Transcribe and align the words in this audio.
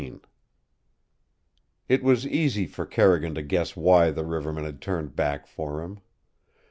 XV 0.01 0.15
It 1.87 2.01
was 2.01 2.25
easy 2.25 2.65
for 2.65 2.87
Carrigan 2.87 3.35
to 3.35 3.43
guess 3.43 3.75
why 3.75 4.09
the 4.09 4.25
riverman 4.25 4.63
had 4.65 4.81
turned 4.81 5.15
back 5.15 5.45
for 5.45 5.83
him. 5.83 5.99